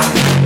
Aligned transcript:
down. 0.00 0.39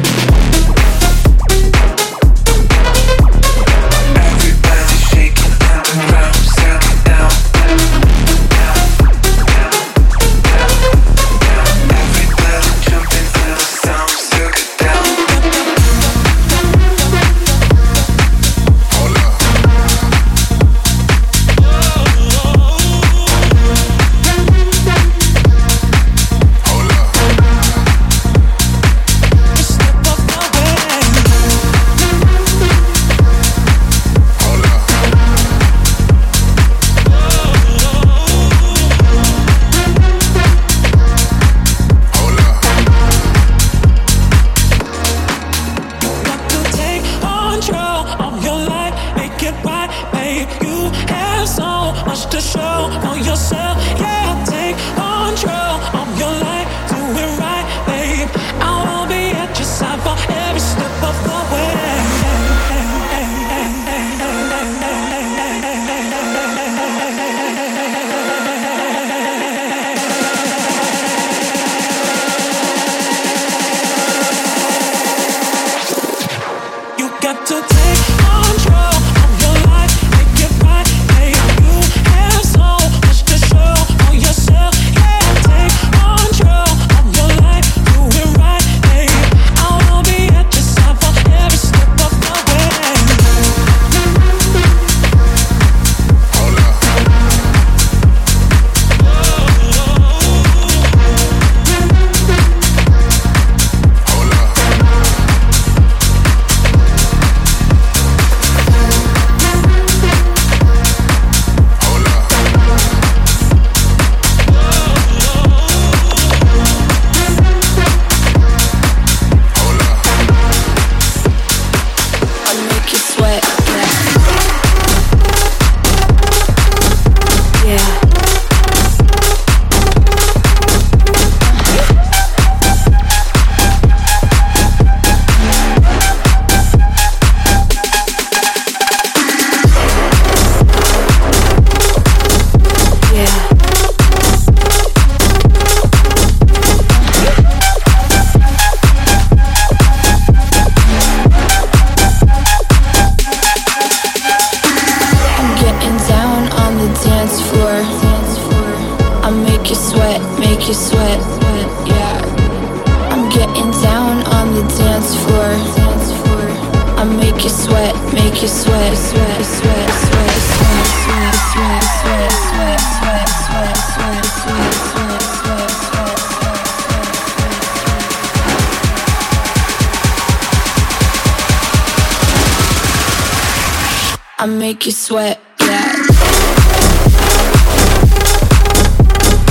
I 184.44 184.46
make 184.46 184.84
you 184.84 184.92
sweat, 184.92 185.40
yeah. 185.58 186.06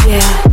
Yeah. 0.08 0.53